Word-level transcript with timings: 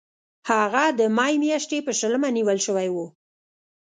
هغه 0.49 0.83
د 0.99 1.01
می 1.17 1.33
میاشتې 1.43 1.77
په 1.85 1.91
شلمه 1.99 2.29
نیول 2.37 2.57
شوی 2.65 2.87
و. 2.93 2.97